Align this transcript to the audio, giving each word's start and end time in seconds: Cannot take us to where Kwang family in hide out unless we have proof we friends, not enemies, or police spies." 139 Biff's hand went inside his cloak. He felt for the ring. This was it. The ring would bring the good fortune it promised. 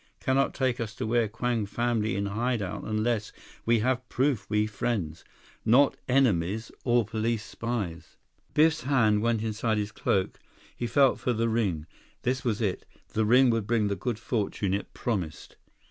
Cannot 0.19 0.55
take 0.55 0.79
us 0.79 0.95
to 0.95 1.05
where 1.05 1.27
Kwang 1.27 1.67
family 1.67 2.15
in 2.15 2.25
hide 2.25 2.63
out 2.63 2.81
unless 2.85 3.31
we 3.67 3.81
have 3.81 4.09
proof 4.09 4.49
we 4.49 4.65
friends, 4.65 5.23
not 5.63 5.95
enemies, 6.07 6.71
or 6.83 7.05
police 7.05 7.43
spies." 7.43 8.17
139 8.53 8.53
Biff's 8.55 8.81
hand 8.81 9.21
went 9.21 9.43
inside 9.43 9.77
his 9.77 9.91
cloak. 9.91 10.39
He 10.75 10.87
felt 10.87 11.19
for 11.19 11.33
the 11.33 11.47
ring. 11.49 11.85
This 12.23 12.43
was 12.43 12.61
it. 12.61 12.87
The 13.09 13.25
ring 13.25 13.51
would 13.51 13.67
bring 13.67 13.89
the 13.89 13.95
good 13.95 14.17
fortune 14.17 14.73
it 14.73 14.91
promised. 14.95 15.55